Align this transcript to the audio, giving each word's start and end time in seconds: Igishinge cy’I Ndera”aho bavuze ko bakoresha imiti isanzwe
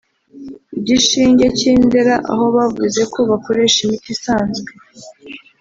Igishinge 0.77 1.45
cy’I 1.57 1.73
Ndera”aho 1.83 2.45
bavuze 2.55 3.01
ko 3.13 3.19
bakoresha 3.31 3.77
imiti 3.85 4.07
isanzwe 4.15 4.69